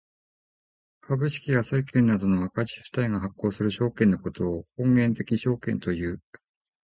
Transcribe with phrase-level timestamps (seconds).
[1.01, 6.19] 株式や債券などの赤字主体が発行する証券のことを本源的証券という。